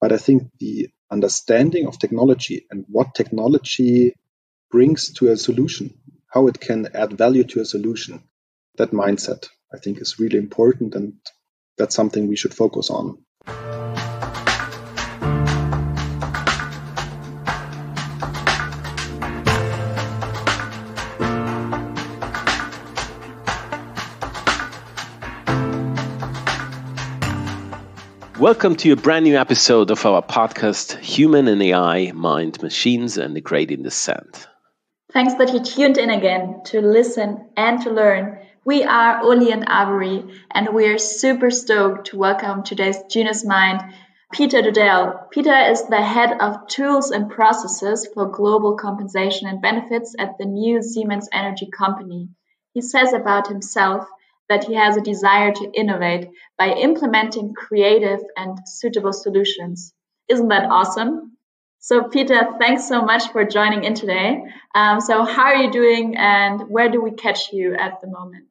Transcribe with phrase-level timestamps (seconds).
[0.00, 4.14] But I think the understanding of technology and what technology
[4.70, 5.94] brings to a solution,
[6.28, 8.22] how it can add value to a solution,
[8.76, 10.94] that mindset, I think, is really important.
[10.94, 11.14] And
[11.76, 13.18] that's something we should focus on.
[28.40, 33.36] Welcome to a brand new episode of our podcast, Human and AI Mind Machines and
[33.36, 34.48] the Gradient Descent.
[35.12, 38.38] Thanks that you tuned in again to listen and to learn.
[38.64, 43.82] We are Uli and Avery, and we are super stoked to welcome today's Genius Mind,
[44.32, 45.30] Peter Dudell.
[45.30, 50.46] Peter is the head of tools and processes for global compensation and benefits at the
[50.46, 52.30] new Siemens Energy Company.
[52.72, 54.06] He says about himself
[54.50, 59.94] that he has a desire to innovate by implementing creative and suitable solutions.
[60.28, 61.36] Isn't that awesome?
[61.78, 64.42] So, Peter, thanks so much for joining in today.
[64.74, 68.48] Um, so, how are you doing and where do we catch you at the moment?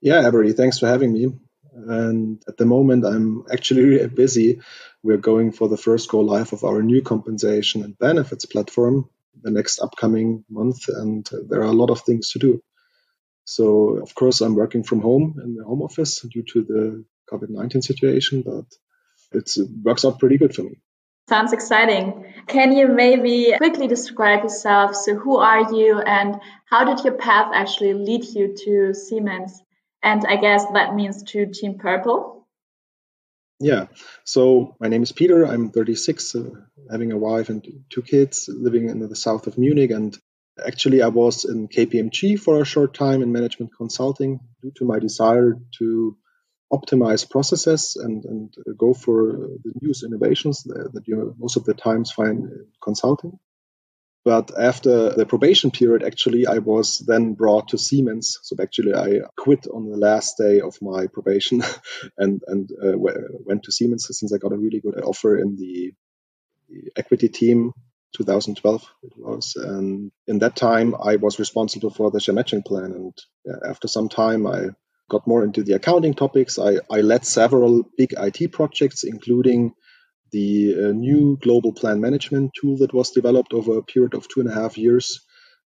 [0.00, 1.28] Yeah, Avery, thanks for having me.
[1.72, 4.60] And at the moment, I'm actually busy.
[5.04, 9.08] We're going for the first go live of our new compensation and benefits platform
[9.42, 12.62] the next upcoming month, and there are a lot of things to do.
[13.48, 17.82] So of course I'm working from home in the home office due to the COVID-19
[17.82, 18.66] situation, but
[19.32, 19.50] it
[19.82, 20.82] works out pretty good for me.
[21.30, 22.26] Sounds exciting.
[22.46, 24.94] Can you maybe quickly describe yourself?
[24.96, 29.62] So who are you and how did your path actually lead you to Siemens?
[30.02, 32.46] And I guess that means to Team Purple.
[33.60, 33.86] Yeah.
[34.24, 35.44] So my name is Peter.
[35.44, 36.50] I'm 36, uh,
[36.90, 40.18] having a wife and two kids, living in the south of Munich and
[40.66, 44.98] Actually, I was in KPMG for a short time in management consulting due to my
[44.98, 46.16] desire to
[46.72, 49.32] optimize processes and, and go for
[49.64, 53.38] the newest innovations that you most of the times find in consulting.
[54.24, 58.38] But after the probation period, actually, I was then brought to Siemens.
[58.42, 61.62] So actually, I quit on the last day of my probation
[62.18, 65.92] and and uh, went to Siemens since I got a really good offer in the,
[66.68, 67.72] the equity team
[68.16, 69.54] 2012 it was.
[69.56, 72.92] And in that time i was responsible for the share plan.
[72.92, 73.12] And
[73.66, 74.68] after some time i
[75.10, 76.58] got more into the accounting topics.
[76.58, 79.72] I, I led several big it projects including
[80.32, 84.40] the uh, new global plan management tool that was developed over a period of two
[84.40, 85.20] and a half years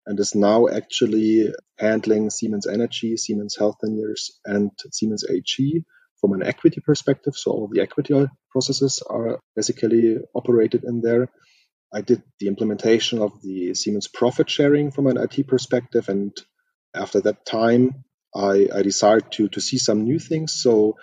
[0.07, 5.85] and is now actually handling siemens energy siemens Healthineers and siemens ag
[6.21, 7.35] from an equity perspective.
[7.35, 8.15] So all the equity
[8.51, 11.29] processes are basically operated in there
[11.93, 16.09] I did the implementation of the Siemens profit sharing from an IT perspective.
[16.09, 16.37] And
[16.95, 18.05] after that time,
[18.35, 20.55] I, I decided to, to see some new things.
[20.55, 20.97] So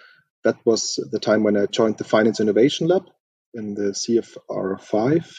[0.44, 3.04] that was the time when I joined the Finance Innovation Lab
[3.54, 5.36] in the CFR5,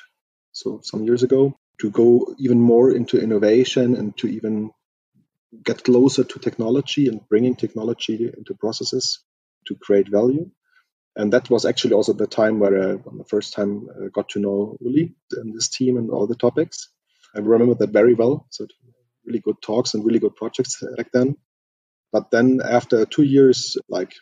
[0.52, 4.70] so some years ago, to go even more into innovation and to even
[5.64, 9.20] get closer to technology and bringing technology into processes
[9.66, 10.50] to create value.
[11.16, 14.40] And that was actually also the time where I, the first time, uh, got to
[14.40, 16.88] know Uli and this team and all the topics.
[17.34, 18.46] I remember that very well.
[18.50, 18.66] So
[19.24, 21.36] really good talks and really good projects back then.
[22.12, 24.14] But then after two years, like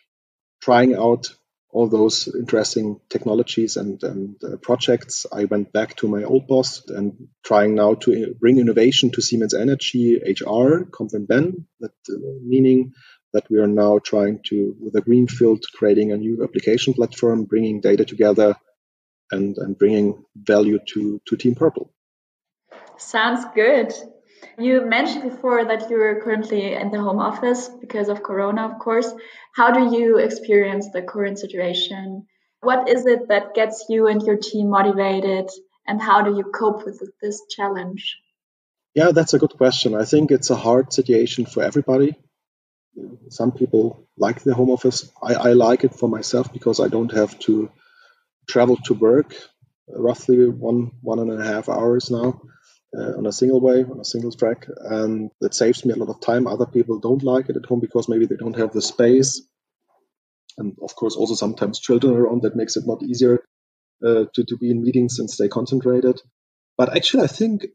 [0.61, 1.29] trying out
[1.71, 6.89] all those interesting technologies and, and uh, projects, I went back to my old boss
[6.89, 12.17] and trying now to bring innovation to Siemens Energy HR, Comp and Ben, that uh,
[12.43, 12.95] meaning
[13.33, 17.81] that we are now trying to, with a greenfield, creating a new application platform, bringing
[17.81, 18.57] data together
[19.31, 21.93] and, and bringing value to, to Team Purple.
[22.97, 23.93] Sounds good.
[24.59, 29.13] You mentioned before that you're currently in the home office because of Corona, of course.
[29.55, 32.27] How do you experience the current situation?
[32.61, 35.49] What is it that gets you and your team motivated?
[35.87, 38.19] And how do you cope with this challenge?
[38.95, 39.95] Yeah, that's a good question.
[39.95, 42.17] I think it's a hard situation for everybody
[43.31, 45.11] some people like the home office.
[45.23, 47.71] I, I like it for myself because I don't have to
[48.49, 49.35] travel to work
[49.89, 52.41] roughly one one and a half hours now
[52.97, 54.67] uh, on a single way on a single track.
[54.79, 56.47] And that saves me a lot of time.
[56.47, 59.43] Other people don't like it at home because maybe they don't have the space.
[60.59, 63.41] And of course also sometimes children around that makes it not easier
[64.05, 66.21] uh, to, to be in meetings and stay concentrated.
[66.77, 67.67] But actually i think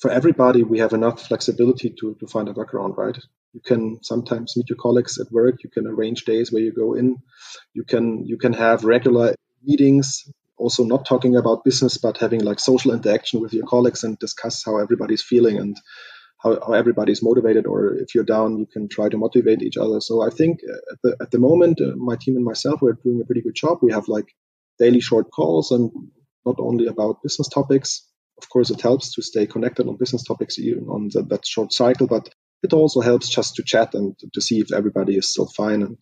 [0.00, 3.18] for everybody we have enough flexibility to, to find a workaround right
[3.56, 5.64] you can sometimes meet your colleagues at work.
[5.64, 7.16] You can arrange days where you go in.
[7.72, 10.08] You can you can have regular meetings
[10.58, 14.62] also not talking about business but having like social interaction with your colleagues and discuss
[14.64, 15.76] how everybody's feeling and
[16.42, 20.00] how, how everybody's motivated or if you're down you can try to motivate each other.
[20.00, 20.60] So i think
[20.92, 23.58] at the, at the moment uh, my team and myself we're doing a pretty good
[23.64, 23.78] job.
[23.82, 24.28] We have like
[24.78, 25.90] daily short calls and
[26.44, 27.90] not only about business topics.
[28.42, 31.72] Of course, it helps to stay connected on business topics even on the, that short
[31.72, 32.28] cycle, but
[32.66, 35.96] it also helps just to chat and to see if everybody is still fine and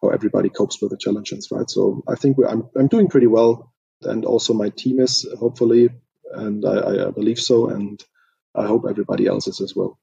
[0.00, 1.68] how everybody copes with the challenges, right?
[1.68, 3.74] So I think I'm, I'm doing pretty well.
[4.02, 5.90] And also my team is hopefully,
[6.32, 7.68] and I, I believe so.
[7.68, 8.02] And
[8.54, 9.98] I hope everybody else is as well.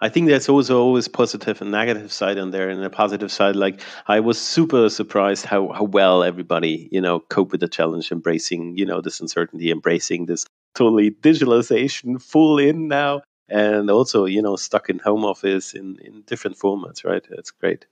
[0.00, 2.68] I think there's also always positive and negative side on there.
[2.68, 7.18] And the positive side, like I was super surprised how, how well everybody, you know,
[7.18, 10.46] cope with the challenge, embracing, you know, this uncertainty, embracing this
[10.76, 13.22] totally digitalization full in now.
[13.48, 17.24] And also, you know, stuck in home office in, in different formats, right?
[17.30, 17.86] That's great.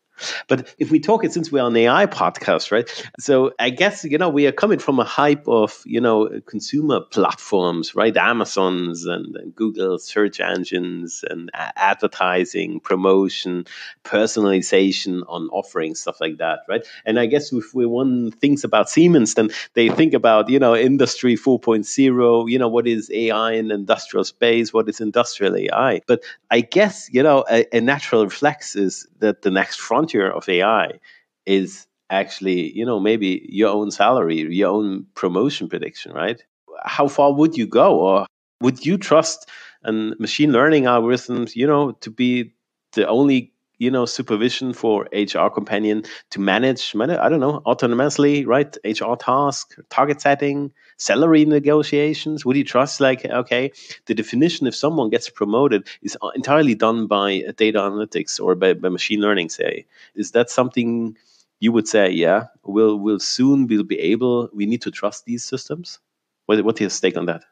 [0.49, 2.89] But if we talk it since we're on AI podcast, right?
[3.19, 7.01] So I guess you know we are coming from a hype of you know consumer
[7.01, 8.17] platforms, right?
[8.17, 13.65] Amazon's and, and Google search engines and advertising, promotion,
[14.05, 16.87] personalization on offerings, stuff like that, right?
[17.05, 20.77] And I guess if we one thinks about Siemens, then they think about you know
[20.77, 26.01] industry 4.0, you know what is AI in industrial space, what is industrial AI.
[26.07, 30.31] But I guess you know a, a natural reflex is that the next frontier frontier
[30.31, 30.99] of AI
[31.47, 36.43] is actually, you know, maybe your own salary, your own promotion prediction, right?
[36.85, 37.99] How far would you go?
[37.99, 38.27] Or
[38.61, 39.49] would you trust
[39.83, 42.53] and machine learning algorithms, you know, to be
[42.93, 43.52] the only,
[43.83, 48.77] you know, supervision for HR companion to manage, I don't know, autonomously, right?
[48.85, 52.47] HR task, target setting, salary negotiations?
[52.47, 53.73] Would you trust, like, okay,
[54.07, 58.89] the definition if someone gets promoted is entirely done by data analytics or by, by
[58.89, 59.85] machine learning, say?
[60.15, 61.17] Is that something
[61.59, 65.43] you would say, yeah, we'll, we'll soon we'll be able, we need to trust these
[65.43, 65.99] systems?
[66.47, 67.43] What, what's your stake on that?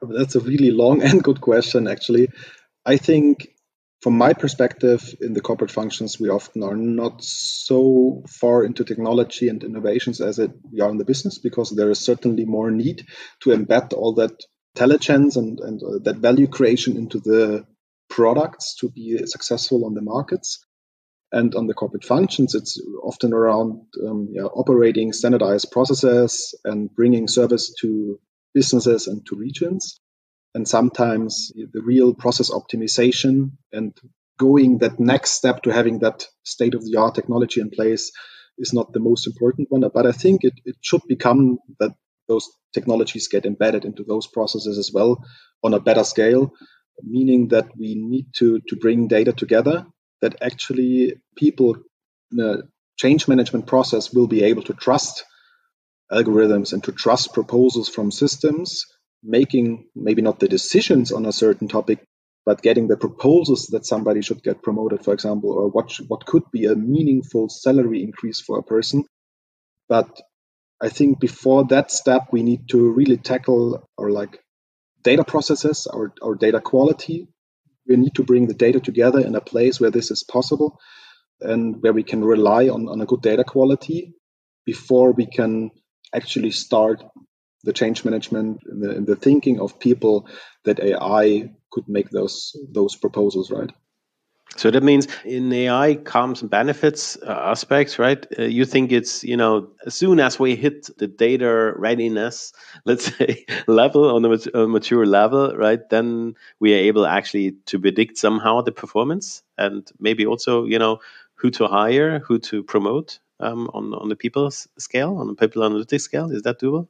[0.00, 2.28] That's a really long and good question, actually.
[2.86, 3.48] I think
[4.00, 9.48] from my perspective in the corporate functions we often are not so far into technology
[9.48, 13.06] and innovations as it, we are in the business because there is certainly more need
[13.40, 14.32] to embed all that
[14.74, 17.66] intelligence and, and uh, that value creation into the
[18.08, 20.64] products to be successful on the markets.
[21.30, 27.28] And on the corporate functions it's often around um, yeah, operating standardized processes and bringing
[27.28, 28.18] service to
[28.54, 30.00] businesses and to regions
[30.58, 33.96] and sometimes the real process optimization and
[34.40, 38.10] going that next step to having that state of the art technology in place
[38.58, 39.88] is not the most important one.
[39.94, 41.94] But I think it, it should become that
[42.26, 45.24] those technologies get embedded into those processes as well
[45.62, 46.52] on a better scale,
[47.04, 49.86] meaning that we need to, to bring data together
[50.22, 51.76] that actually people
[52.32, 52.56] in a
[52.96, 55.24] change management process will be able to trust
[56.10, 58.86] algorithms and to trust proposals from systems
[59.22, 62.04] making maybe not the decisions on a certain topic,
[62.46, 66.44] but getting the proposals that somebody should get promoted, for example, or what what could
[66.52, 69.04] be a meaningful salary increase for a person.
[69.88, 70.20] But
[70.80, 74.38] I think before that step, we need to really tackle our like
[75.02, 77.28] data processes, our, our data quality.
[77.88, 80.78] We need to bring the data together in a place where this is possible
[81.40, 84.14] and where we can rely on, on a good data quality
[84.66, 85.70] before we can
[86.14, 87.02] actually start
[87.64, 90.26] the change management and the, the thinking of people
[90.64, 93.70] that AI could make those those proposals, right?
[94.56, 98.26] So that means in AI comes benefits uh, aspects, right?
[98.38, 102.52] Uh, you think it's you know as soon as we hit the data readiness,
[102.84, 105.88] let's say level on a mature level, right?
[105.90, 110.98] Then we are able actually to predict somehow the performance and maybe also you know
[111.34, 115.62] who to hire, who to promote um, on on the people scale, on the people
[115.62, 116.30] analytics scale.
[116.32, 116.88] Is that doable?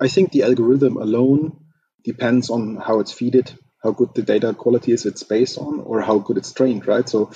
[0.00, 1.58] I think the algorithm alone
[2.04, 6.00] depends on how it's fed, how good the data quality is it's based on, or
[6.00, 7.08] how good it's trained, right?
[7.08, 7.30] So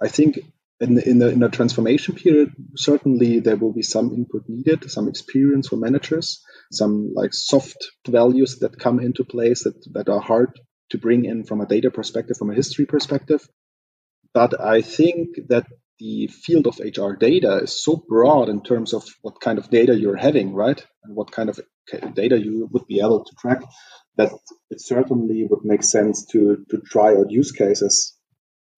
[0.00, 0.38] I think
[0.80, 4.90] in the, in the, in the transformation period, certainly there will be some input needed,
[4.90, 6.42] some experience for managers,
[6.72, 10.58] some like soft values that come into place that, that are hard
[10.90, 13.48] to bring in from a data perspective, from a history perspective.
[14.34, 15.66] But I think that
[15.98, 19.94] the field of HR data is so broad in terms of what kind of data
[19.94, 20.84] you're having, right?
[21.04, 21.60] And what kind of
[22.14, 23.62] data you would be able to track
[24.16, 24.32] that
[24.70, 28.14] it certainly would make sense to, to try out use cases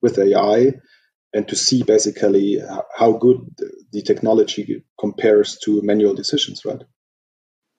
[0.01, 0.73] with AI
[1.33, 2.63] and to see basically
[2.97, 3.39] how good
[3.93, 6.83] the technology compares to manual decisions, right?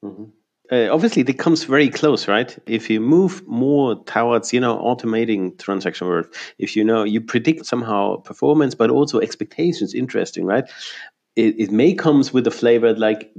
[0.04, 0.26] Mm-hmm.
[0.72, 2.58] Uh, obviously it comes very close right?
[2.66, 7.68] If you move more towards you know automating transaction work if you know you predict
[7.68, 10.68] somehow performance but also expectations interesting right?
[11.36, 13.32] It, it may comes with a flavor like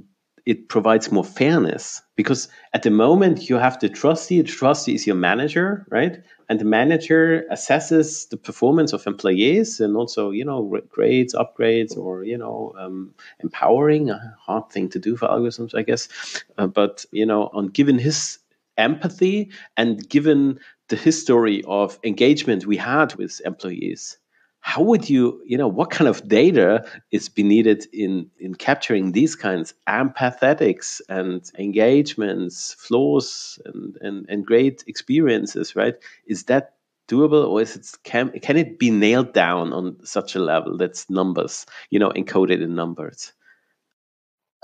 [0.47, 4.41] it provides more fairness because at the moment you have the trustee.
[4.41, 6.23] The trustee is your manager, right?
[6.49, 12.23] And the manager assesses the performance of employees and also, you know, grades, upgrades, or
[12.23, 14.09] you know, um, empowering.
[14.11, 16.09] A hard thing to do for algorithms, I guess.
[16.57, 18.39] Uh, but you know, on given his
[18.79, 24.19] empathy and given the history of engagement we had with employees
[24.67, 29.13] how would you you know what kind of data is be needed in in capturing
[29.13, 35.95] these kinds empathetics and engagements flaws and, and and great experiences right?
[36.27, 36.75] Is that
[37.09, 41.09] doable or is it can can it be nailed down on such a level that's
[41.09, 43.33] numbers you know encoded in numbers?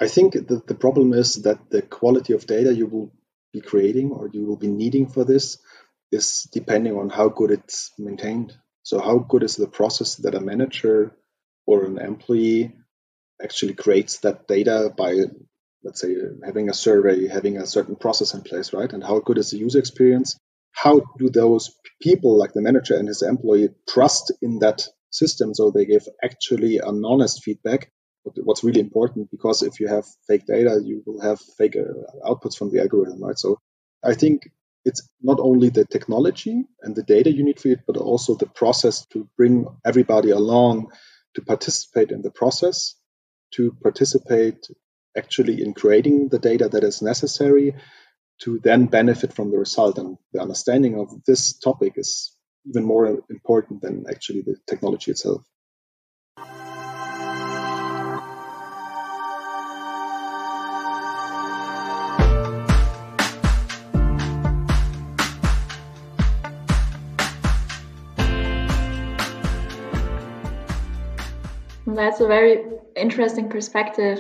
[0.00, 3.12] I think the, the problem is that the quality of data you will
[3.52, 5.58] be creating or you will be needing for this
[6.10, 10.40] is depending on how good it's maintained so how good is the process that a
[10.40, 11.16] manager
[11.66, 12.74] or an employee
[13.42, 15.16] actually creates that data by,
[15.84, 18.92] let's say, having a survey, having a certain process in place, right?
[18.92, 20.36] And how good is the user experience?
[20.72, 25.70] How do those people, like the manager and his employee, trust in that system so
[25.70, 27.90] they give actually an honest feedback?
[28.24, 32.56] What's really important because if you have fake data, you will have fake uh, outputs
[32.56, 33.38] from the algorithm, right?
[33.38, 33.58] So
[34.04, 34.42] I think
[34.84, 38.46] it's not only the technology and the data you need for it, but also the
[38.46, 40.88] process to bring everybody along
[41.34, 42.94] to participate in the process,
[43.52, 44.66] to participate
[45.16, 47.74] actually in creating the data that is necessary
[48.40, 49.98] to then benefit from the result.
[49.98, 52.36] And the understanding of this topic is
[52.66, 55.42] even more important than actually the technology itself.
[72.02, 72.64] That's a very
[72.96, 74.18] interesting perspective.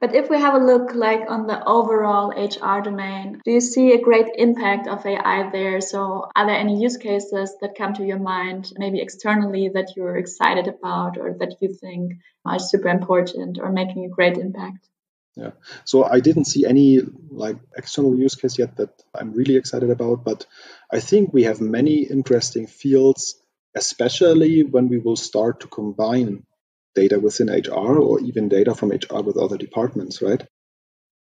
[0.00, 3.92] But if we have a look like on the overall HR domain, do you see
[3.92, 5.82] a great impact of AI there?
[5.82, 10.16] So are there any use cases that come to your mind, maybe externally that you're
[10.16, 12.14] excited about or that you think
[12.46, 14.88] are super important or making a great impact?
[15.36, 15.50] Yeah.
[15.84, 20.24] So I didn't see any like external use case yet that I'm really excited about,
[20.24, 20.46] but
[20.90, 23.34] I think we have many interesting fields,
[23.76, 26.46] especially when we will start to combine
[26.94, 30.42] data within HR or even data from HR with other departments, right?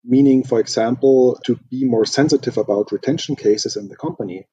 [0.04, 4.48] Meaning, for example, to be more sensitive about retention cases in the company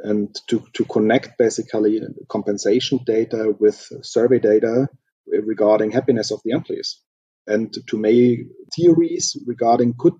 [0.00, 4.88] and to, to connect basically compensation data with survey data
[5.26, 7.00] regarding happiness of the employees
[7.46, 8.40] and to make
[8.74, 10.14] theories regarding could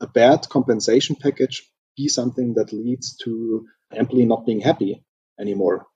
[0.00, 5.04] a bad compensation package be something that leads to employee not being happy
[5.40, 5.86] anymore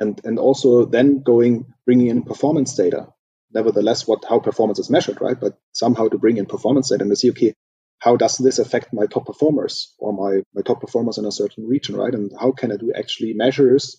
[0.00, 3.08] and and also then going bringing in performance data
[3.54, 5.38] nevertheless what how performance is measured, right?
[5.40, 7.54] But somehow to bring in performance data and to see, okay,
[8.00, 11.66] how does this affect my top performers or my, my top performers in a certain
[11.66, 12.12] region, right?
[12.12, 13.96] And how can I do actually measures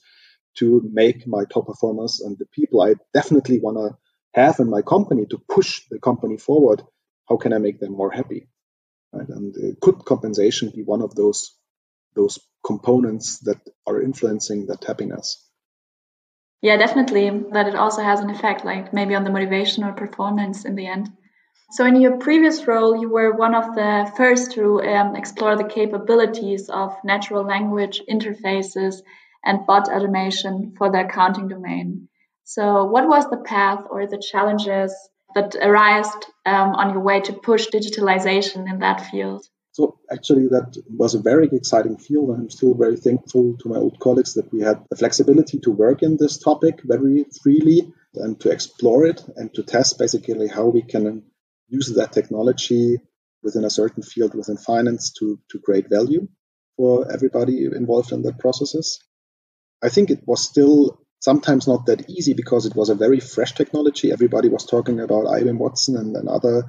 [0.57, 3.97] to make my top performers and the people I definitely want to
[4.39, 6.83] have in my company to push the company forward?
[7.27, 8.47] How can I make them more happy?
[9.11, 9.27] Right?
[9.27, 11.55] And uh, could compensation be one of those
[12.15, 15.45] those components that are influencing that happiness?
[16.65, 17.29] Yeah, definitely.
[17.51, 20.87] That it also has an effect, like maybe on the motivation or performance in the
[20.87, 21.09] end.
[21.73, 25.69] So, in your previous role, you were one of the first to um, explore the
[25.79, 29.03] capabilities of natural language interfaces
[29.43, 32.09] and bot automation for the accounting domain.
[32.45, 34.91] So, what was the path or the challenges
[35.35, 36.09] that arose
[36.47, 39.45] um, on your way to push digitalization in that field?
[39.75, 42.29] So actually, that was a very exciting field.
[42.29, 45.71] And I'm still very thankful to my old colleagues that we had the flexibility to
[45.71, 50.67] work in this topic very freely and to explore it and to test basically how
[50.67, 51.23] we can
[51.67, 52.95] use that technology
[53.43, 56.25] within a certain field within finance to, to create value
[56.77, 59.01] for everybody involved in that processes.
[59.83, 63.53] I think it was still sometimes not that easy because it was a very fresh
[63.53, 64.13] technology.
[64.13, 66.63] Everybody was talking about IBM Watson and, and other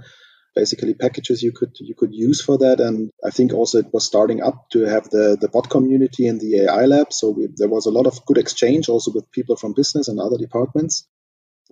[0.56, 2.80] basically packages you could you could use for that.
[2.80, 6.38] And I think also it was starting up to have the the bot community in
[6.38, 7.12] the AI lab.
[7.12, 10.18] So we, there was a lot of good exchange also with people from business and
[10.18, 11.06] other departments.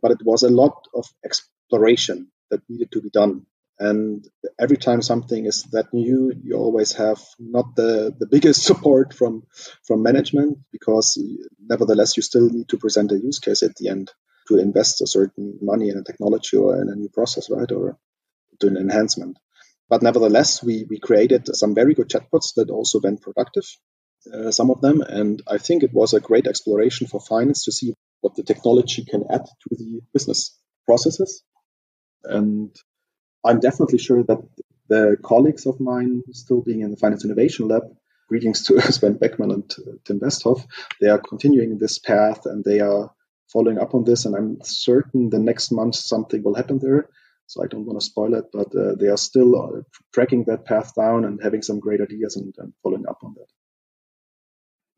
[0.02, 3.46] But it was a lot of exploration that needed to be done.
[3.78, 4.24] And
[4.60, 9.42] every time something is that new, you always have not the, the biggest support from
[9.86, 11.18] from management because
[11.58, 14.12] nevertheless you still need to present a use case at the end
[14.48, 17.72] to invest a certain money in a technology or in a new process, right?
[17.72, 17.98] Or
[18.60, 19.38] to an enhancement.
[19.88, 23.64] But nevertheless, we, we created some very good chatbots that also went productive,
[24.32, 25.02] uh, some of them.
[25.02, 29.04] And I think it was a great exploration for finance to see what the technology
[29.04, 31.42] can add to the business processes.
[32.24, 32.74] And
[33.44, 34.42] I'm definitely sure that
[34.88, 37.82] the colleagues of mine still being in the Finance Innovation Lab,
[38.28, 39.70] greetings to Sven Beckmann and
[40.04, 40.64] Tim Westhoff,
[41.00, 43.12] they are continuing this path and they are
[43.52, 44.24] following up on this.
[44.24, 47.08] And I'm certain the next month something will happen there.
[47.46, 49.82] So I don't want to spoil it, but uh, they are still uh,
[50.12, 53.46] tracking that path down and having some great ideas and, and following up on that.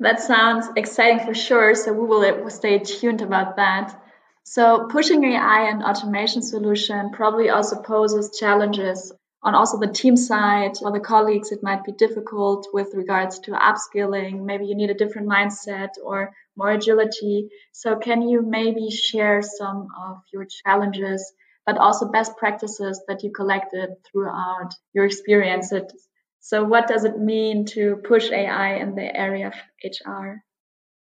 [0.00, 1.74] That sounds exciting for sure.
[1.74, 3.98] So we will stay tuned about that.
[4.44, 9.12] So pushing AI and automation solution probably also poses challenges
[9.42, 11.50] on also the team side or the colleagues.
[11.50, 14.44] It might be difficult with regards to upskilling.
[14.44, 17.48] Maybe you need a different mindset or more agility.
[17.72, 21.32] So can you maybe share some of your challenges,
[21.66, 25.92] but also best practices that you collected throughout your experiences
[26.46, 30.44] so, what does it mean to push AI in the area of HR?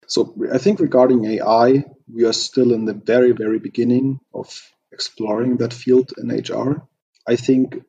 [0.05, 4.49] So, I think regarding AI, we are still in the very, very beginning of
[4.91, 6.85] exploring that field in HR.
[7.25, 7.81] I think,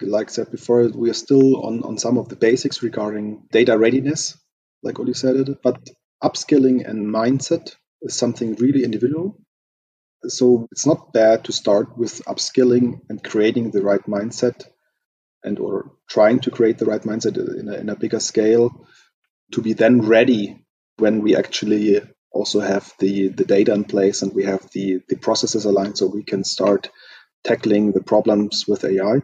[0.00, 3.76] like I said before, we are still on, on some of the basics regarding data
[3.76, 4.34] readiness,
[4.82, 5.90] like Uli said it, but
[6.24, 9.38] upskilling and mindset is something really individual.
[10.28, 14.64] So, it's not bad to start with upskilling and creating the right mindset
[15.44, 18.86] and or trying to create the right mindset in a, in a bigger scale
[19.52, 20.64] to be then ready
[20.98, 22.00] when we actually
[22.32, 26.06] also have the, the data in place and we have the, the processes aligned so
[26.06, 26.90] we can start
[27.44, 29.22] tackling the problems with AI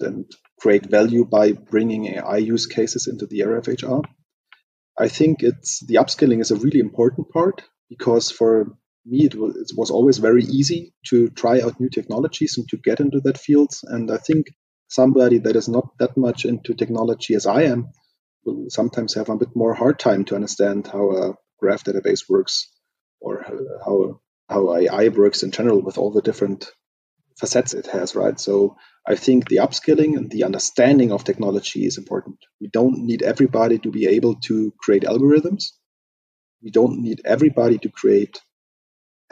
[0.00, 0.30] and
[0.60, 4.00] create value by bringing AI use cases into the area of HR.
[4.98, 9.56] I think it's the upskilling is a really important part because for me it was,
[9.56, 13.38] it was always very easy to try out new technologies and to get into that
[13.38, 14.48] field and I think
[14.88, 17.90] somebody that is not that much into technology as I am
[18.44, 22.70] will sometimes have a bit more hard time to understand how a graph database works
[23.20, 23.44] or
[23.84, 26.70] how how AI works in general with all the different
[27.40, 28.38] facets it has, right?
[28.40, 32.38] So I think the upskilling and the understanding of technology is important.
[32.60, 35.72] We don't need everybody to be able to create algorithms.
[36.62, 38.40] We don't need everybody to create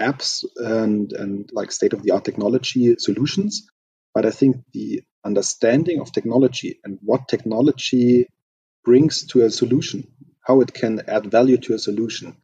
[0.00, 3.66] apps and, and like state of the art technology solutions.
[4.14, 8.28] But I think the understanding of technology and what technology
[8.84, 10.08] brings to a solution,
[10.40, 12.36] how it can add value to a solution,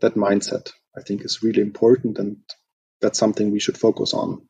[0.00, 2.18] that mindset, I think, is really important.
[2.18, 2.38] And
[3.00, 4.46] that's something we should focus on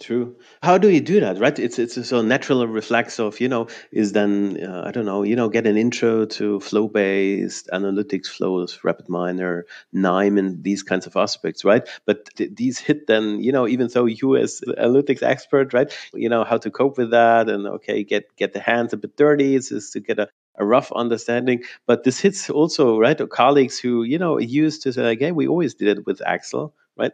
[0.00, 0.36] True.
[0.62, 1.56] How do you do that, right?
[1.56, 5.22] It's it's a so natural reflex of you know is then uh, I don't know
[5.22, 11.06] you know get an intro to flow based analytics flows, RapidMiner, KNIME, and these kinds
[11.06, 11.88] of aspects, right?
[12.06, 15.90] But th- these hit then you know even though you as analytics expert, right?
[16.12, 19.16] You know how to cope with that, and okay, get get the hands a bit
[19.16, 21.62] dirty is, is to get a a rough understanding.
[21.86, 25.46] But this hits also right colleagues who you know used to say like, hey, we
[25.46, 27.12] always did it with Excel right?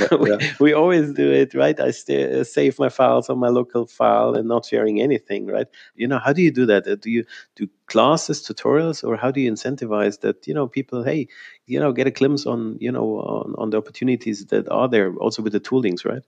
[0.00, 0.52] Yeah, we, yeah.
[0.60, 1.78] we, always do it, right?
[1.78, 5.66] I st- uh, save my files on my local file and not sharing anything, right?
[5.94, 6.86] You know, how do you do that?
[6.86, 7.24] Uh, do you
[7.56, 10.46] do classes, tutorials, or how do you incentivize that?
[10.46, 11.28] You know, people, hey,
[11.66, 15.14] you know, get a glimpse on, you know, on, on the opportunities that are there,
[15.14, 16.22] also with the toolings, right?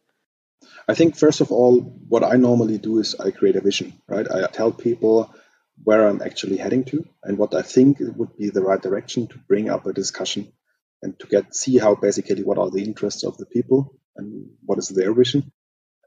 [0.89, 4.31] I think first of all, what I normally do is I create a vision, right?
[4.31, 5.35] I tell people
[5.83, 9.39] where I'm actually heading to and what I think would be the right direction to
[9.39, 10.53] bring up a discussion
[11.05, 14.79] and to get see how basically what are the interests of the people and what
[14.79, 15.53] is their vision.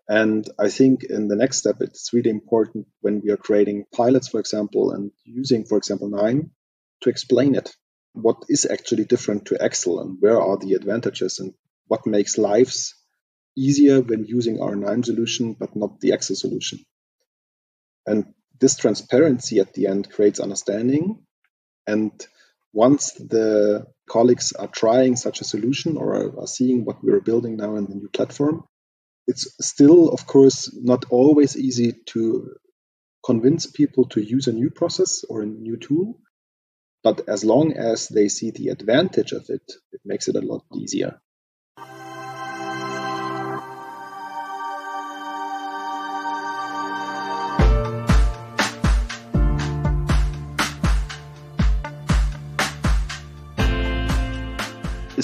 [0.09, 4.29] And I think in the next step, it's really important when we are creating pilots,
[4.29, 6.49] for example, and using, for example, KNIME
[7.01, 7.75] to explain it.
[8.13, 11.53] What is actually different to Excel and where are the advantages and
[11.87, 12.95] what makes lives
[13.55, 16.79] easier when using our KNIME solution, but not the Excel solution.
[18.07, 21.23] And this transparency at the end creates understanding.
[21.85, 22.11] And
[22.73, 27.75] once the colleagues are trying such a solution or are seeing what we're building now
[27.75, 28.63] in the new platform,
[29.27, 32.55] it's still, of course, not always easy to
[33.25, 36.19] convince people to use a new process or a new tool.
[37.03, 40.63] But as long as they see the advantage of it, it makes it a lot
[40.75, 41.19] easier.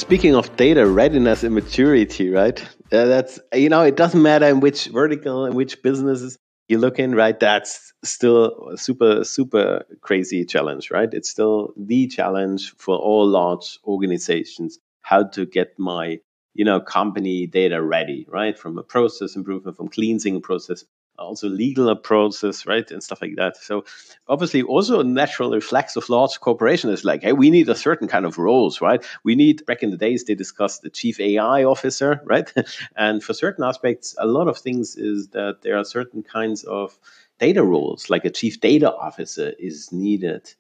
[0.03, 2.61] Speaking of data readiness and maturity, right?
[2.91, 6.37] Uh, that's you know, it doesn't matter in which vertical, in which businesses
[6.67, 7.39] you look in, right?
[7.39, 11.07] That's still a super, super crazy challenge, right?
[11.13, 16.19] It's still the challenge for all large organizations how to get my
[16.53, 18.59] you know company data ready, right?
[18.59, 20.83] From a process improvement, from cleansing process
[21.17, 23.57] also legal process, right, and stuff like that.
[23.57, 23.85] So
[24.27, 28.07] obviously, also a natural reflex of large corporation is like, hey, we need a certain
[28.07, 29.03] kind of roles, right?
[29.23, 29.65] We need.
[29.65, 32.51] Back in the days, they discussed the chief AI officer, right?
[32.95, 36.97] and for certain aspects, a lot of things is that there are certain kinds of
[37.39, 40.53] data roles, like a chief data officer, is needed.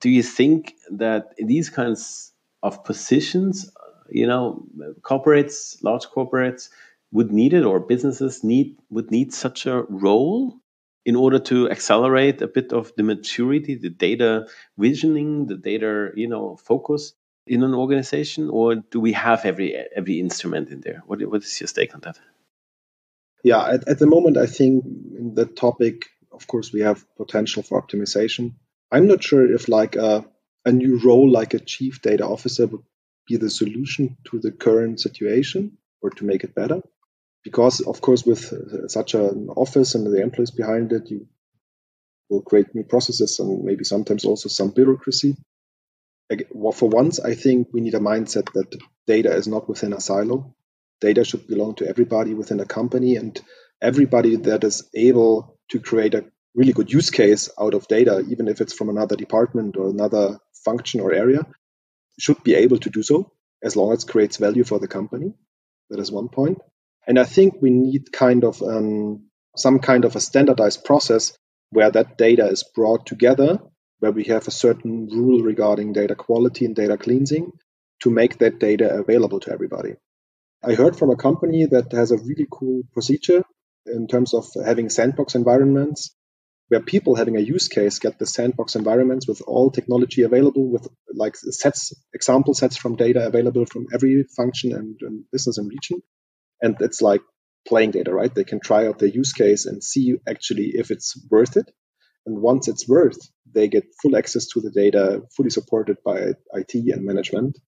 [0.00, 2.32] Do you think that these kinds
[2.62, 3.70] of positions,
[4.10, 4.64] you know,
[5.02, 6.70] corporates, large corporates,
[7.12, 10.60] would need it, or businesses need would need such a role
[11.04, 16.28] in order to accelerate a bit of the maturity, the data visioning, the data, you
[16.28, 17.14] know, focus
[17.46, 21.02] in an organization, or do we have every every instrument in there?
[21.06, 22.18] What what is your take on that?
[23.42, 27.62] Yeah, at, at the moment, I think in that topic, of course, we have potential
[27.62, 28.54] for optimization.
[28.90, 30.24] I'm not sure if like a,
[30.64, 32.82] a new role like a chief data officer would
[33.26, 36.82] be the solution to the current situation or to make it better.
[37.48, 41.26] Because, of course, with uh, such an office and the employees behind it, you
[42.30, 45.36] will create new processes and maybe sometimes also some bureaucracy.
[46.74, 50.54] For once, I think we need a mindset that data is not within a silo
[51.00, 53.40] data should belong to everybody within a company and
[53.80, 58.48] everybody that is able to create a really good use case out of data, even
[58.48, 61.46] if it's from another department or another function or area,
[62.18, 63.32] should be able to do so
[63.62, 65.32] as long as it creates value for the company.
[65.90, 66.58] That is one point.
[67.08, 71.32] And I think we need kind of um, some kind of a standardized process
[71.70, 73.60] where that data is brought together,
[74.00, 77.50] where we have a certain rule regarding data quality and data cleansing
[78.02, 79.94] to make that data available to everybody.
[80.62, 83.42] I heard from a company that has a really cool procedure
[83.86, 86.14] in terms of having sandbox environments
[86.68, 90.86] where people having a use case get the sandbox environments with all technology available with
[91.14, 96.02] like sets example sets from data available from every function and, and business and region
[96.60, 97.22] and it's like
[97.66, 98.34] playing data right?
[98.34, 101.70] They can try out their use case and see actually if it's worth it.
[102.26, 103.18] And once it's worth
[103.54, 107.58] they get full access to the data fully supported by it and management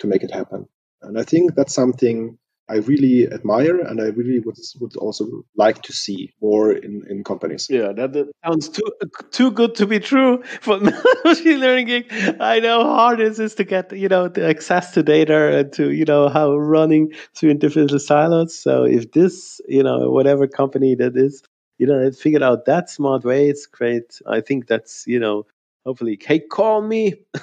[0.00, 0.66] to make it happen.
[1.02, 2.38] And I think that's something
[2.70, 7.24] I really admire and I really would would also like to see more in, in
[7.24, 7.66] companies.
[7.68, 8.88] Yeah, that, that sounds too
[9.32, 10.78] too good to be true for
[11.24, 12.04] machine learning.
[12.38, 15.72] I know how hard it is to get you know the access to data and
[15.72, 18.56] to you know how running through individual silos.
[18.56, 21.42] So if this you know whatever company that is
[21.78, 24.20] you know it figured out that smart way, it's great.
[24.26, 25.46] I think that's you know
[25.84, 27.14] hopefully, hey, call me.
[27.34, 27.40] I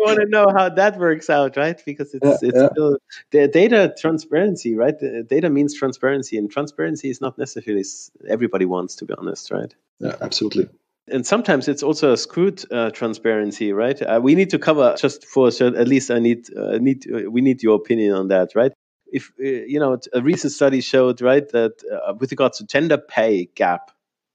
[0.00, 1.80] want to know how that works out, right?
[1.84, 2.68] Because it's yeah, it's yeah.
[2.70, 2.98] still
[3.30, 4.98] the data transparency, right?
[4.98, 7.84] The data means transparency, and transparency is not necessarily
[8.28, 9.74] everybody wants, to be honest, right?
[9.98, 10.68] Yeah, absolutely.
[11.08, 14.00] And sometimes it's also a screwed uh, transparency, right?
[14.00, 17.40] Uh, we need to cover just for at least I need uh, need uh, we
[17.40, 18.72] need your opinion on that, right?
[19.12, 22.98] If uh, you know, a recent study showed right that uh, with regards to gender
[22.98, 23.90] pay gap,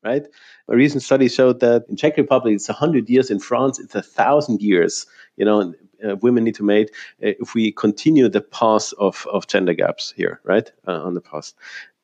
[0.07, 0.25] right?
[0.69, 4.01] A recent study showed that in Czech Republic it's 100 years, in France it's a
[4.01, 5.05] thousand years.
[5.35, 6.91] You know, uh, women need to mate
[7.23, 11.21] uh, if we continue the path of, of gender gaps here, right, uh, on the
[11.21, 11.53] path.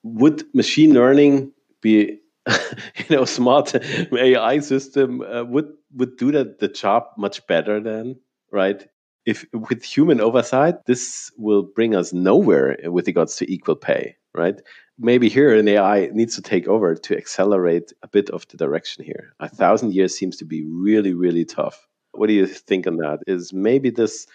[0.04, 3.74] Would machine learning be, you know, smart
[4.14, 8.20] AI system uh, would would do that the job much better than,
[8.52, 8.88] right?
[9.26, 14.60] If with human oversight, this will bring us nowhere with regards to equal pay, right?
[14.98, 19.04] Maybe here an AI needs to take over to accelerate a bit of the direction
[19.04, 19.34] here.
[19.40, 21.88] A thousand years seems to be really, really tough.
[22.12, 23.20] What do you think on that?
[23.28, 24.28] Is maybe this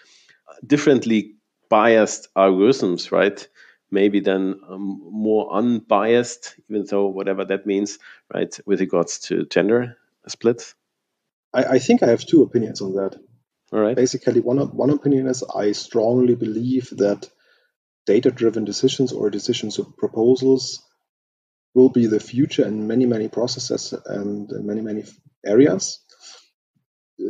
[0.65, 1.35] differently
[1.69, 3.47] biased algorithms, right?
[3.91, 7.97] Maybe then um, more unbiased, even though whatever that means,
[8.33, 10.73] right, with regards to gender split?
[11.53, 13.19] I, I think I have two opinions on that.
[13.71, 13.95] All right.
[13.95, 17.29] Basically, one one opinion is I strongly believe that
[18.13, 20.61] data-driven decisions or decisions of proposals
[21.75, 25.03] will be the future in many, many processes and many, many
[25.45, 25.99] areas.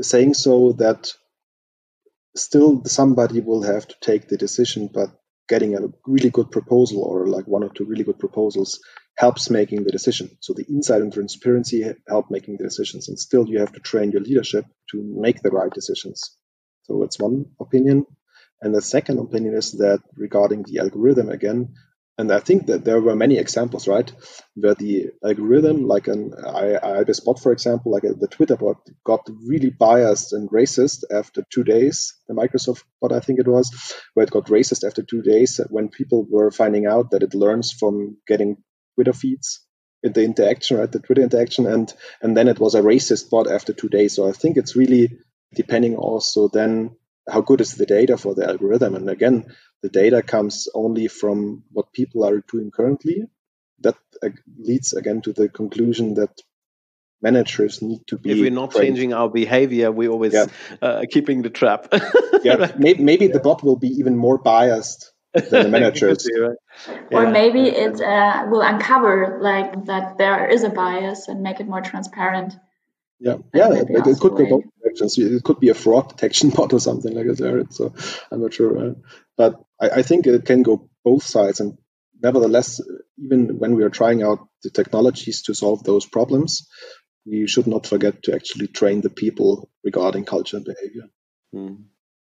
[0.01, 1.11] Saying so that
[2.35, 5.09] still somebody will have to take the decision, but
[5.49, 8.79] getting a really good proposal or like one or two really good proposals
[9.17, 10.29] helps making the decision.
[10.39, 13.09] So the insight and transparency help making the decisions.
[13.09, 16.19] And still you have to train your leadership to make the right decisions.
[16.83, 18.05] So that's one opinion.
[18.61, 21.75] And the second opinion is that regarding the algorithm again,
[22.19, 24.11] and I think that there were many examples, right,
[24.53, 29.21] where the algorithm, like an IBS bot, for example, like a, the Twitter bot, got
[29.47, 32.13] really biased and racist after two days.
[32.27, 33.71] The Microsoft bot, I think it was,
[34.13, 37.71] where it got racist after two days when people were finding out that it learns
[37.71, 38.57] from getting
[38.95, 39.61] Twitter feeds
[40.03, 43.49] in the interaction, right, the Twitter interaction, and and then it was a racist bot
[43.49, 44.13] after two days.
[44.13, 45.19] So I think it's really
[45.55, 46.97] depending also then
[47.29, 48.95] how good is the data for the algorithm?
[48.95, 49.45] And again,
[49.81, 53.25] the data comes only from what people are doing currently.
[53.81, 56.31] That uh, leads again to the conclusion that
[57.21, 58.31] managers need to be.
[58.31, 58.87] If we're not trained.
[58.87, 60.47] changing our behavior, we're always yeah.
[60.81, 61.87] uh, keeping the trap.
[62.43, 63.33] yeah, maybe, maybe yeah.
[63.33, 66.27] the bot will be even more biased than the managers.
[66.27, 66.57] or
[67.11, 67.29] yeah.
[67.29, 71.81] maybe it uh, will uncover like that there is a bias and make it more
[71.81, 72.53] transparent.
[73.19, 74.63] Yeah, yeah, it, it, could go
[74.97, 77.67] It could be a fraud detection bot or something like that.
[77.71, 77.93] So
[78.31, 78.93] I'm not sure, uh,
[79.37, 81.59] but I, I, think it can go both sides.
[81.59, 81.77] And
[82.21, 82.81] nevertheless,
[83.17, 86.67] even when we are trying out the technologies to solve those problems,
[87.25, 91.03] we should not forget to actually train the people regarding culture and behavior.
[91.53, 91.83] Mm.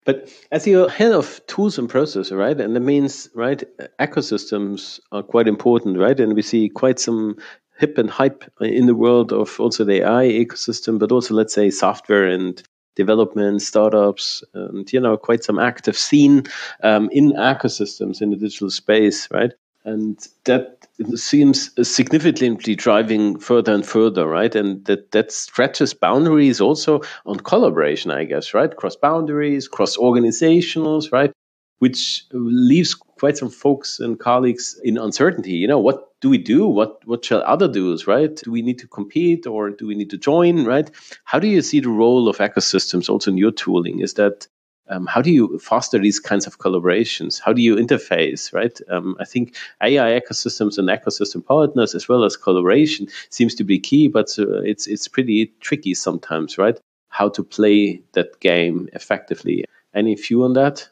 [0.05, 3.63] But as you're head of tools and process, right, and that means right,
[3.99, 7.37] ecosystems are quite important, right, and we see quite some
[7.79, 11.71] hip and hype in the world of also the AI ecosystem, but also let's say
[11.71, 12.63] software and
[12.97, 16.45] development, startups, and you know quite some active scene
[16.83, 19.53] um, in ecosystems in the digital space, right?
[19.85, 24.55] And that seems significantly driving further and further, right?
[24.55, 28.75] And that that stretches boundaries also on collaboration, I guess, right?
[28.75, 31.33] Cross boundaries, cross organizationals, right?
[31.81, 35.53] Which leaves quite some folks and colleagues in uncertainty.
[35.53, 36.69] You know, what do we do?
[36.69, 37.97] What what shall other do?
[38.07, 38.37] Right?
[38.37, 40.67] Do we need to compete or do we need to join?
[40.67, 40.91] Right?
[41.25, 44.01] How do you see the role of ecosystems also in your tooling?
[44.01, 44.47] Is that
[44.91, 47.41] um, how do you foster these kinds of collaborations?
[47.41, 48.79] How do you interface, right?
[48.91, 53.79] Um, I think AI ecosystems and ecosystem partners, as well as collaboration, seems to be
[53.79, 56.79] key, but uh, it's it's pretty tricky sometimes, right?
[57.09, 59.65] How to play that game effectively?
[59.95, 60.87] Any view on that?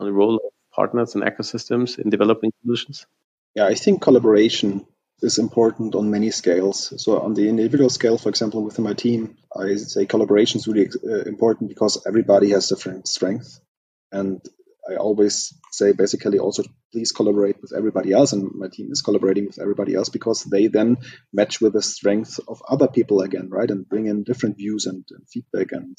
[0.00, 0.38] On the role
[0.78, 3.06] partners and ecosystems in developing solutions?
[3.54, 4.86] Yeah, I think collaboration
[5.20, 6.92] is important on many scales.
[7.02, 10.88] So on the individual scale, for example, within my team, I say collaboration is really
[10.88, 13.60] uh, important because everybody has different strengths.
[14.12, 14.40] And
[14.88, 16.62] I always say basically also
[16.92, 18.32] please collaborate with everybody else.
[18.32, 20.98] And my team is collaborating with everybody else because they then
[21.32, 23.70] match with the strength of other people again, right?
[23.70, 25.98] And bring in different views and, and feedback and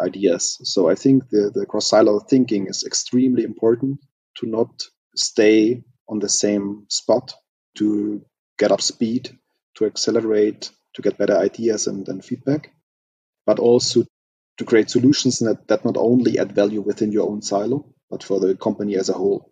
[0.00, 0.58] ideas.
[0.62, 4.00] So I think the, the cross silo thinking is extremely important
[4.38, 4.82] to not
[5.16, 7.34] stay on the same spot,
[7.76, 8.22] to
[8.58, 9.36] get up speed,
[9.76, 12.72] to accelerate, to get better ideas and, and feedback,
[13.46, 14.04] but also
[14.58, 18.40] to create solutions that, that not only add value within your own silo, but for
[18.40, 19.50] the company as a whole.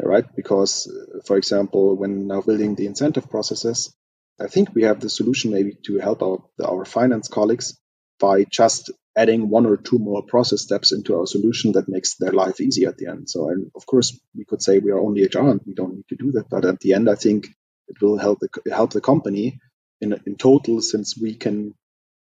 [0.00, 0.24] Right?
[0.36, 3.92] Because, uh, for example, when now building the incentive processes,
[4.40, 7.76] I think we have the solution maybe to help our, our finance colleagues
[8.20, 12.30] by just adding one or two more process steps into our solution that makes their
[12.30, 13.28] life easy at the end.
[13.28, 16.08] So, and of course, we could say we are only HR and we don't need
[16.10, 16.48] to do that.
[16.48, 17.48] But at the end, I think
[17.88, 19.60] it will help the, help the company
[20.00, 21.74] in, in total since we can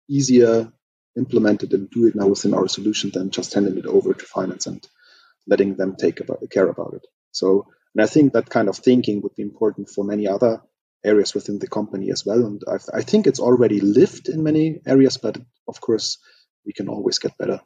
[0.10, 0.74] easier
[1.16, 4.26] implement it and do it now within our solution than just handing it over to
[4.26, 4.86] finance and
[5.48, 7.06] letting them take about, care about it.
[7.32, 10.62] So, and I think that kind of thinking would be important for many other
[11.04, 12.46] areas within the company as well.
[12.46, 16.18] And I, I think it's already lived in many areas, but of course,
[16.66, 17.62] we can always get better.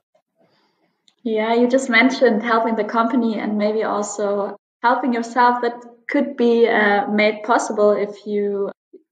[1.24, 5.62] Yeah, you just mentioned helping the company and maybe also helping yourself.
[5.62, 8.72] That could be uh, made possible if you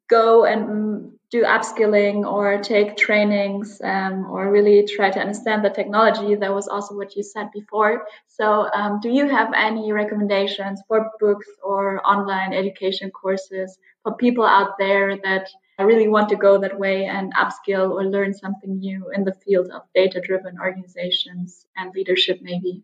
[0.10, 6.36] go and do upskilling or take trainings um, or really try to understand the technology.
[6.36, 8.06] That was also what you said before.
[8.28, 14.45] So, um, do you have any recommendations for books or online education courses for people
[14.45, 18.80] out there that I really want to go that way and upskill or learn something
[18.80, 22.84] new in the field of data driven organizations and leadership, maybe?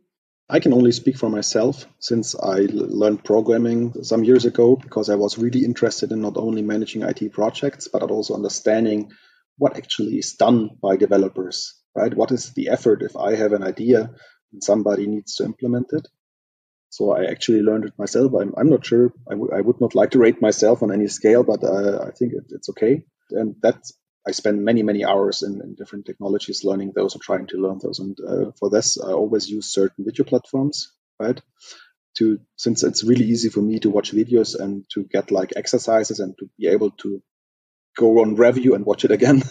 [0.50, 5.16] I can only speak for myself since I learned programming some years ago because I
[5.16, 9.12] was really interested in not only managing IT projects, but also understanding
[9.58, 12.14] what actually is done by developers, right?
[12.14, 14.12] What is the effort if I have an idea
[14.52, 16.10] and somebody needs to implement it?
[16.92, 18.34] So I actually learned it myself.
[18.34, 19.14] I'm, I'm not sure.
[19.30, 22.44] I, would not like to rate myself on any scale, but uh, I think it,
[22.50, 23.06] it's okay.
[23.32, 23.94] And that's
[24.28, 27.80] I spend many many hours in, in, different technologies learning those or trying to learn
[27.82, 28.00] those.
[28.00, 31.42] And uh, for this, I always use certain video platforms, right?
[32.18, 36.20] To since it's really easy for me to watch videos and to get like exercises
[36.20, 37.24] and to be able to
[37.98, 39.42] go on review and watch it again.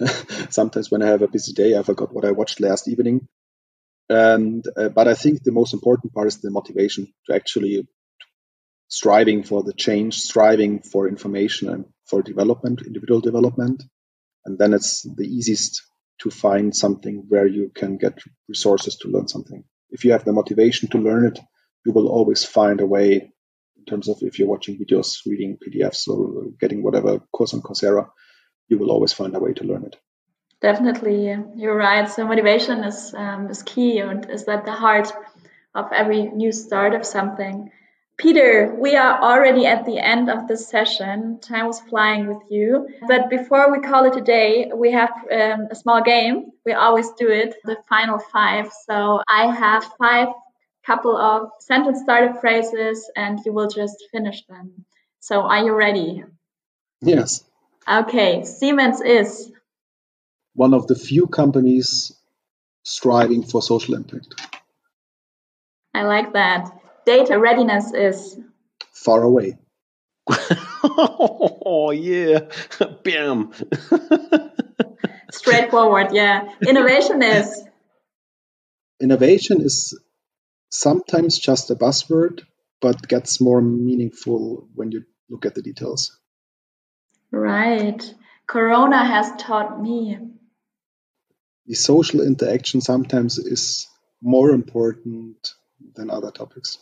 [0.50, 3.28] Sometimes when I have a busy day, I forgot what I watched last evening.
[4.08, 7.86] And uh, but I think the most important part is the motivation to actually
[8.88, 13.82] striving for the change, striving for information and for development, individual development.
[14.46, 15.82] And then it's the easiest
[16.20, 18.18] to find something where you can get
[18.48, 19.64] resources to learn something.
[19.90, 21.38] If you have the motivation to learn it,
[21.84, 23.30] you will always find a way
[23.76, 28.08] in terms of if you're watching videos, reading PDFs, or getting whatever course on Coursera,
[28.68, 29.96] you will always find a way to learn it.
[30.60, 32.08] Definitely, you're right.
[32.10, 35.12] So motivation is um, is key and is at the heart
[35.74, 37.70] of every new start of something.
[38.16, 41.38] Peter, we are already at the end of this session.
[41.38, 42.88] Time was flying with you.
[43.06, 46.50] But before we call it a day, we have um, a small game.
[46.66, 48.72] We always do it, the final five.
[48.86, 50.28] So I have five
[50.84, 54.84] couple of sentence starter phrases and you will just finish them.
[55.20, 56.24] So are you ready?
[57.00, 57.44] Yes.
[57.86, 59.52] Okay, Siemens is
[60.58, 62.12] one of the few companies
[62.82, 64.34] striving for social impact.
[65.94, 66.68] I like that.
[67.06, 68.36] Data readiness is
[68.92, 69.56] far away.
[70.28, 72.40] oh yeah,
[73.04, 73.52] bam.
[75.30, 76.48] Straightforward, yeah.
[76.66, 77.64] Innovation is
[79.00, 79.96] innovation is
[80.70, 82.42] sometimes just a buzzword,
[82.80, 86.18] but gets more meaningful when you look at the details.
[87.30, 88.02] Right.
[88.48, 90.18] Corona has taught me.
[91.68, 93.88] The social interaction sometimes is
[94.22, 95.52] more important
[95.94, 96.78] than other topics.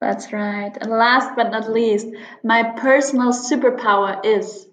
[0.00, 0.72] That's right.
[0.80, 2.06] And last but not least,
[2.44, 4.64] my personal superpower is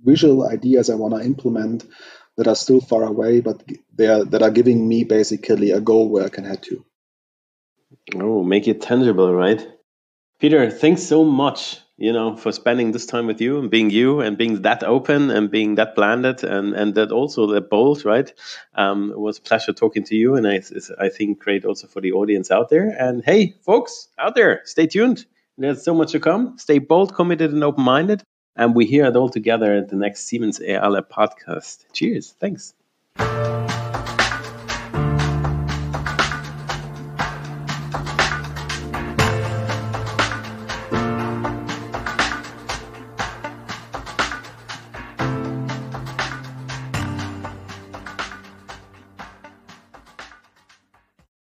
[0.00, 1.84] visual ideas I want to implement
[2.38, 3.62] that are still far away, but
[3.94, 6.84] they are that are giving me basically a goal where I can head to.
[8.14, 9.68] Oh, make it tangible, right?
[10.40, 14.22] Peter, thanks so much you know, for spending this time with you and being you
[14.22, 18.32] and being that open and being that blended and, and that also that bold, right?
[18.74, 20.34] Um, it was a pleasure talking to you.
[20.34, 20.62] And I,
[20.98, 22.88] I think great also for the audience out there.
[22.98, 25.26] And hey, folks out there, stay tuned.
[25.58, 26.56] There's so much to come.
[26.56, 28.22] Stay bold, committed, and open minded.
[28.56, 31.84] And we hear it all together at the next Siemens AI Lab podcast.
[31.92, 32.34] Cheers.
[32.40, 32.72] Thanks.